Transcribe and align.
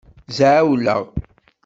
Zɛewleɣ. 0.37 1.03